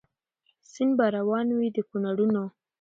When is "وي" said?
1.57-1.67